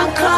I'm 0.00 0.14
coming. 0.14 0.37